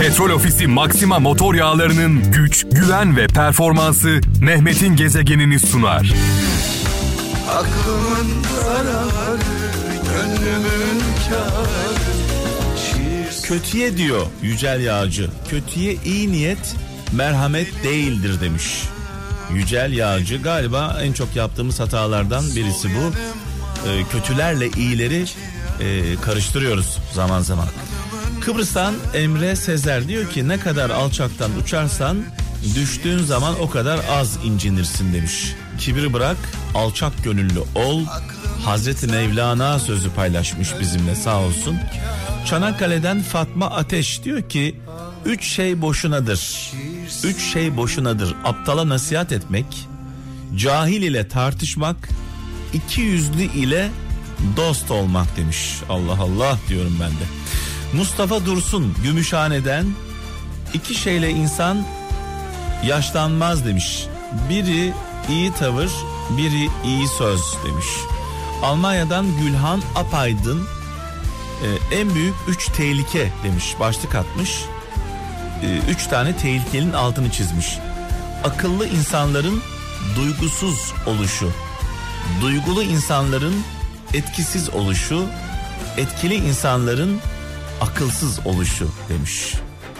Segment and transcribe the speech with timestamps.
[0.00, 6.12] Petrol Ofisi Maxima motor yağlarının güç, güven ve performansı Mehmet'in gezegenini sunar.
[7.50, 9.38] Aklımın zararı,
[10.04, 11.96] gönlümün kârı.
[13.42, 15.30] Kötüye diyor Yücel Yağcı.
[15.50, 16.74] Kötüye iyi niyet
[17.12, 18.82] merhamet değildir demiş.
[19.54, 23.12] Yücel Yağcı galiba en çok yaptığımız hatalardan birisi bu.
[23.88, 25.24] Ee, kötülerle iyileri
[25.80, 27.68] e, karıştırıyoruz zaman zaman.
[28.46, 32.16] Kıbrıs'tan Emre Sezer diyor ki ne kadar alçaktan uçarsan
[32.74, 35.54] düştüğün zaman o kadar az incinirsin demiş.
[35.78, 36.36] Kibri bırak
[36.74, 38.02] alçak gönüllü ol.
[38.64, 41.78] Hazreti Mevlana sözü paylaşmış bizimle sağ olsun.
[42.46, 44.80] Çanakkale'den Fatma Ateş diyor ki
[45.24, 46.72] üç şey boşunadır.
[47.24, 48.34] Üç şey boşunadır.
[48.44, 49.88] Aptala nasihat etmek,
[50.56, 52.08] cahil ile tartışmak,
[52.72, 53.90] iki yüzlü ile
[54.56, 55.76] dost olmak demiş.
[55.88, 57.55] Allah Allah diyorum ben de.
[57.92, 59.86] Mustafa Dursun Gümüşhane'den
[60.74, 61.84] iki şeyle insan
[62.84, 64.06] yaşlanmaz demiş.
[64.48, 64.92] Biri
[65.28, 65.90] iyi tavır,
[66.30, 67.86] biri iyi söz demiş.
[68.62, 70.66] Almanya'dan Gülhan Apaydın
[71.62, 73.74] e, en büyük üç tehlike demiş.
[73.80, 74.64] Başlık atmış.
[75.62, 77.78] E, üç tane tehlikenin altını çizmiş.
[78.44, 79.62] Akıllı insanların
[80.16, 81.50] duygusuz oluşu,
[82.40, 83.54] duygulu insanların
[84.14, 85.26] etkisiz oluşu,
[85.96, 87.20] etkili insanların
[87.80, 89.54] akılsız oluşu demiş.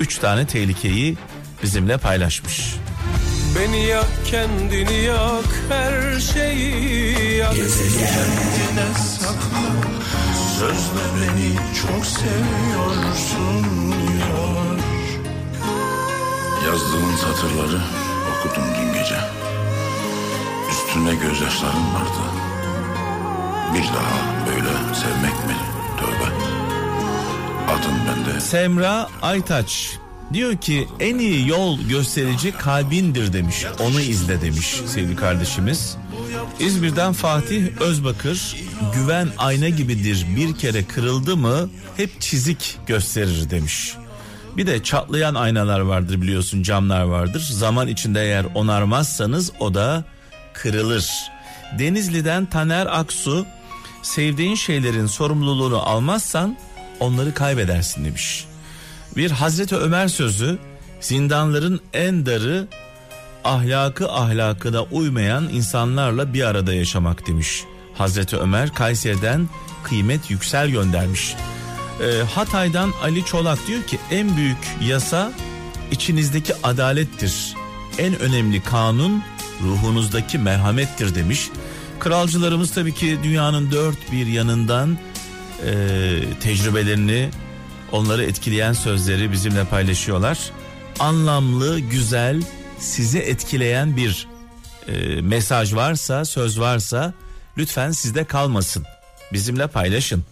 [0.00, 1.16] Üç tane tehlikeyi
[1.62, 2.74] bizimle paylaşmış.
[3.58, 9.68] Beni yak kendini yak her şeyi yak Kendine sakla
[10.58, 14.78] Sözle beni çok seviyorsun diyor
[16.66, 17.82] Yazdığın satırları
[18.30, 19.16] okudum dün gece.
[20.70, 22.22] Üstüne gözyaşlarım vardı.
[23.74, 25.56] Bir daha böyle sevmek mi?
[26.00, 26.57] Tövbe.
[27.68, 28.40] Adın bende.
[28.40, 29.98] Semra Aytaç
[30.32, 33.64] diyor ki en iyi yol gösterici kalbindir demiş.
[33.80, 35.96] Onu izle demiş sevgili kardeşimiz.
[36.60, 38.56] İzmir'den Fatih Özbakır
[38.94, 43.94] güven ayna gibidir bir kere kırıldı mı hep çizik gösterir demiş.
[44.56, 47.48] Bir de çatlayan aynalar vardır biliyorsun camlar vardır.
[47.52, 50.04] Zaman içinde eğer onarmazsanız o da
[50.54, 51.10] kırılır.
[51.78, 53.46] Denizli'den Taner Aksu
[54.02, 56.56] sevdiğin şeylerin sorumluluğunu almazsan
[57.00, 58.44] onları kaybedersin demiş.
[59.16, 60.58] Bir Hazreti Ömer sözü
[61.00, 62.68] zindanların en darı
[63.44, 67.64] ahlakı ahlakına uymayan insanlarla bir arada yaşamak demiş.
[67.94, 69.48] Hazreti Ömer Kayseri'den
[69.84, 71.34] kıymet yüksel göndermiş.
[72.02, 75.32] Ee, Hatay'dan Ali Çolak diyor ki en büyük yasa
[75.90, 77.54] içinizdeki adalettir.
[77.98, 79.22] En önemli kanun
[79.62, 81.48] ruhunuzdaki merhamettir demiş.
[82.00, 84.98] Kralcılarımız tabii ki dünyanın dört bir yanından
[85.66, 85.70] e,
[86.40, 87.30] tecrübelerini
[87.92, 90.38] onları etkileyen sözleri bizimle paylaşıyorlar.
[90.98, 92.42] Anlamlı, güzel,
[92.78, 94.28] sizi etkileyen bir
[94.88, 97.14] e, mesaj varsa, söz varsa
[97.58, 98.84] lütfen sizde kalmasın.
[99.32, 100.24] Bizimle paylaşın.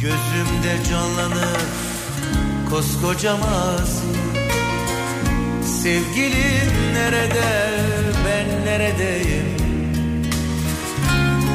[0.00, 1.60] Gözümde canlanır
[2.70, 4.06] koskoca mazi
[5.82, 7.70] Sevgilim nerede
[8.26, 9.56] ben neredeyim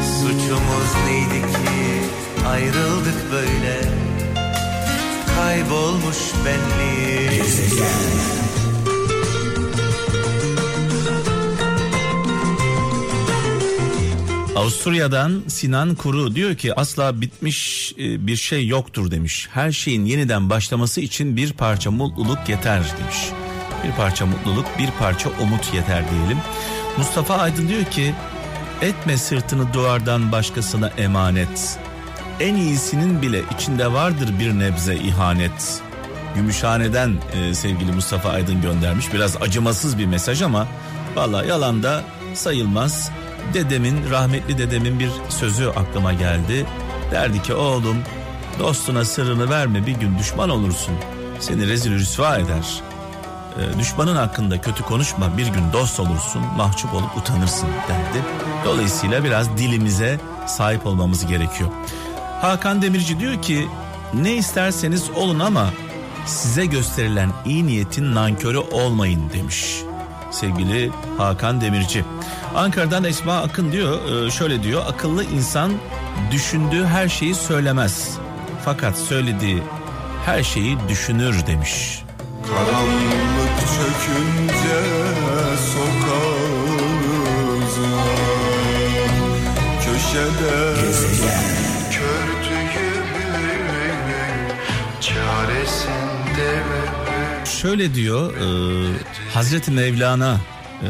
[0.03, 3.81] Suçumuz neydi ki ayrıldık böyle
[5.35, 7.39] Kaybolmuş benliğim
[14.55, 19.47] Avusturya'dan Sinan Kuru diyor ki asla bitmiş e, bir şey yoktur demiş.
[19.51, 23.17] Her şeyin yeniden başlaması için bir parça mutluluk yeter demiş.
[23.83, 26.37] Bir parça mutluluk, bir parça umut yeter diyelim.
[26.97, 28.13] Mustafa Aydın diyor ki
[28.81, 31.79] etme sırtını duvardan başkasına emanet.
[32.39, 35.81] En iyisinin bile içinde vardır bir nebze ihanet.
[36.35, 39.13] Gümüşhane'den e, sevgili Mustafa Aydın göndermiş.
[39.13, 40.67] Biraz acımasız bir mesaj ama
[41.15, 43.11] valla yalan da sayılmaz.
[43.53, 46.65] Dedemin, rahmetli dedemin bir sözü aklıma geldi.
[47.11, 47.97] Derdi ki oğlum
[48.59, 50.95] dostuna sırrını verme bir gün düşman olursun.
[51.39, 52.81] Seni rezil rüsva eder.
[53.59, 58.25] E, düşmanın hakkında kötü konuşma bir gün dost olursun mahcup olup utanırsın derdi.
[58.65, 61.69] Dolayısıyla biraz dilimize sahip olmamız gerekiyor.
[62.41, 63.67] Hakan Demirci diyor ki
[64.13, 65.69] ne isterseniz olun ama
[66.25, 69.83] size gösterilen iyi niyetin nankörü olmayın demiş
[70.31, 72.05] sevgili Hakan Demirci.
[72.55, 75.71] Ankara'dan Esma Akın diyor e, şöyle diyor akıllı insan
[76.31, 78.17] düşündüğü her şeyi söylemez.
[78.65, 79.63] Fakat söylediği
[80.25, 82.03] her şeyi düşünür demiş.
[82.47, 84.81] Karanlık çökünce
[85.73, 87.09] sokağımıza
[89.85, 91.78] Köşede Kördüğümün
[97.61, 98.45] Şöyle diyor e,
[99.33, 100.37] Hazreti Mevlana
[100.81, 100.87] e,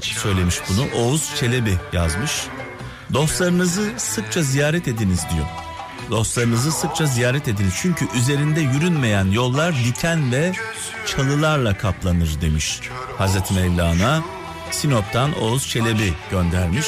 [0.00, 0.86] söylemiş bunu.
[0.94, 2.32] Oğuz Çelebi yazmış.
[3.12, 5.46] Dostlarınızı sıkça ziyaret ediniz diyor.
[6.10, 7.74] Dostlarınızı sıkça ziyaret ediniz.
[7.82, 10.52] Çünkü üzerinde yürünmeyen yollar diken ve
[11.06, 12.80] çalılarla kaplanır demiş
[13.18, 14.22] Hazreti Mevlana.
[14.70, 16.86] Sinop'tan Oğuz Çelebi göndermiş.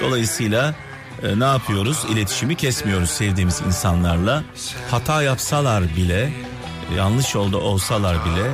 [0.00, 0.74] Dolayısıyla
[1.22, 1.98] e, ne yapıyoruz?
[2.12, 4.42] İletişimi kesmiyoruz sevdiğimiz insanlarla.
[4.90, 6.32] Hata yapsalar bile,
[6.96, 8.46] yanlış yolda olsalar bile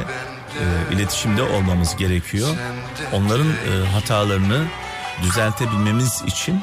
[0.61, 2.49] e, iletişimde olmamız gerekiyor.
[3.13, 4.65] Onların e, hatalarını
[5.23, 6.61] düzeltebilmemiz için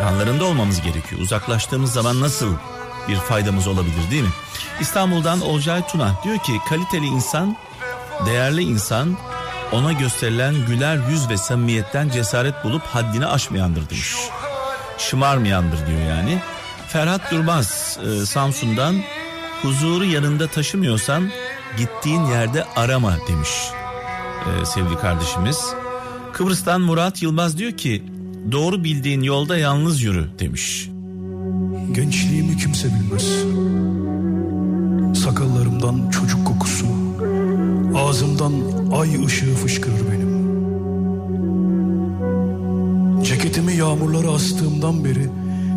[0.00, 1.20] yanlarında olmamız gerekiyor.
[1.20, 2.54] Uzaklaştığımız zaman nasıl
[3.08, 4.32] bir faydamız olabilir değil mi?
[4.80, 7.56] İstanbul'dan Olcay Tuna diyor ki kaliteli insan,
[8.26, 9.16] değerli insan
[9.72, 14.16] ona gösterilen güler yüz ve samimiyetten cesaret bulup haddini aşmayandır demiş.
[14.98, 16.42] Şımarmayandır diyor yani.
[16.88, 19.02] Ferhat Durmaz e, Samsun'dan
[19.66, 21.30] huzuru yanında taşımıyorsan
[21.78, 23.50] gittiğin yerde arama demiş
[24.46, 25.74] e, sevgili kardeşimiz.
[26.32, 28.02] Kıbrıs'tan Murat Yılmaz diyor ki
[28.52, 30.90] doğru bildiğin yolda yalnız yürü demiş.
[31.92, 33.26] Gençliğimi kimse bilmez.
[35.22, 36.86] Sakallarımdan çocuk kokusu,
[37.96, 38.52] ağzımdan
[38.96, 40.36] ay ışığı fışkırır benim.
[43.24, 45.30] Ceketimi yağmurlara astığımdan beri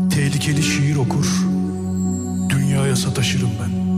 [0.10, 1.28] tehlikeli şiir okur,
[2.70, 3.89] dünyaya sataşırım ben.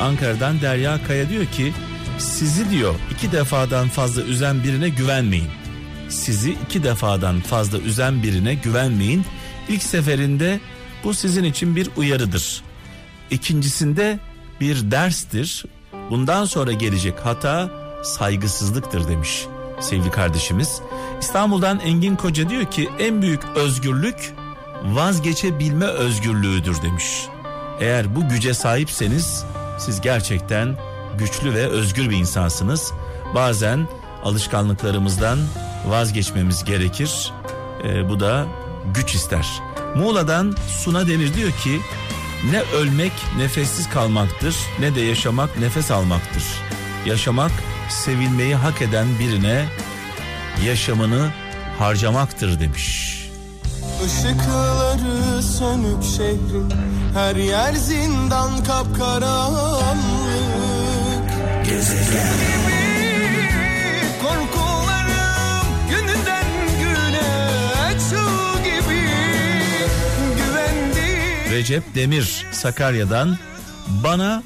[0.00, 1.72] Ankara'dan Derya Kaya diyor ki
[2.18, 5.48] sizi diyor iki defadan fazla üzen birine güvenmeyin.
[6.08, 9.24] Sizi iki defadan fazla üzen birine güvenmeyin.
[9.68, 10.60] İlk seferinde
[11.04, 12.62] bu sizin için bir uyarıdır.
[13.30, 14.18] İkincisinde
[14.60, 15.64] bir derstir.
[16.10, 17.70] Bundan sonra gelecek hata
[18.04, 19.46] saygısızlıktır demiş
[19.80, 20.80] sevgili kardeşimiz.
[21.20, 24.34] İstanbul'dan Engin Koca diyor ki en büyük özgürlük
[24.84, 27.26] vazgeçebilme özgürlüğüdür demiş.
[27.80, 29.44] Eğer bu güce sahipseniz
[29.78, 30.76] siz gerçekten
[31.18, 32.92] güçlü ve özgür bir insansınız.
[33.34, 33.88] Bazen
[34.24, 35.38] alışkanlıklarımızdan
[35.86, 37.32] vazgeçmemiz gerekir.
[37.84, 38.46] Ee, bu da
[38.94, 39.46] güç ister.
[39.96, 41.80] Muğla'dan Suna Demir diyor ki
[42.50, 46.44] ne ölmek nefessiz kalmaktır ne de yaşamak nefes almaktır.
[47.06, 47.52] Yaşamak
[47.88, 49.68] sevilmeyi hak eden birine
[50.66, 51.30] yaşamını
[51.78, 53.21] harcamaktır demiş.
[54.06, 56.70] Işıkları sönük şehrin
[57.14, 59.92] Her yer zindan kapkaranlık.
[61.64, 62.32] Gezegen.
[64.22, 66.46] Korkularım gününden
[66.80, 69.00] güne Çığ gibi.
[71.56, 73.38] Recep Demir Sakarya'dan
[73.88, 74.42] bana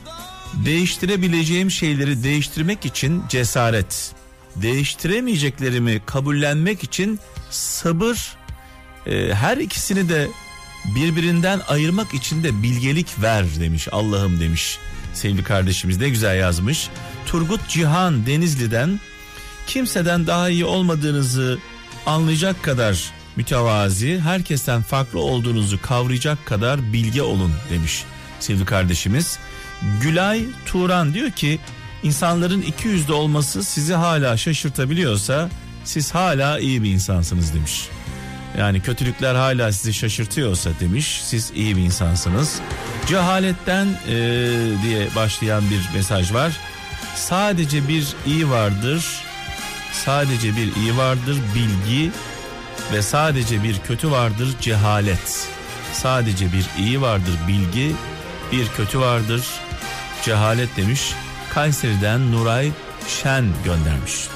[0.65, 4.15] değiştirebileceğim şeyleri değiştirmek için cesaret,
[4.57, 7.21] değiştiremeyeceklerimi kabullenmek için
[7.51, 8.37] sabır,
[9.07, 10.29] e, her ikisini de
[10.85, 14.79] birbirinden ayırmak için de bilgelik ver demiş Allah'ım demiş
[15.15, 16.89] sevgili kardeşimiz ne güzel yazmış.
[17.27, 19.01] Turgut Cihan Denizli'den
[19.67, 21.59] kimseden daha iyi olmadığınızı
[22.07, 28.05] anlayacak kadar mütevazi, herkesten farklı olduğunuzu kavrayacak kadar bilge olun demiş
[28.41, 29.39] sevgili kardeşimiz.
[30.01, 31.59] Gülay Turan diyor ki
[32.03, 35.51] insanların iki yüzlü olması sizi hala şaşırtabiliyorsa
[35.85, 37.89] siz hala iyi bir insansınız demiş.
[38.59, 42.61] Yani kötülükler hala sizi şaşırtıyorsa demiş siz iyi bir insansınız.
[43.07, 44.17] Cehaletten e,
[44.83, 46.53] diye başlayan bir mesaj var.
[47.15, 49.05] Sadece bir iyi vardır.
[49.93, 52.11] Sadece bir iyi vardır bilgi
[52.93, 55.49] ve sadece bir kötü vardır cehalet.
[55.93, 57.97] Sadece bir iyi vardır bilgi,
[58.53, 59.45] bir kötü vardır
[60.23, 61.13] cehalet demiş.
[61.55, 62.71] Kayseri'den Nuray
[63.09, 64.36] Şen göndermiş.